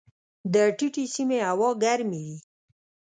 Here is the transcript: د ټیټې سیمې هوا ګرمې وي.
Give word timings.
د 0.53 0.55
ټیټې 0.77 1.05
سیمې 1.15 1.39
هوا 1.47 1.69
ګرمې 1.83 2.19
وي. 2.27 2.37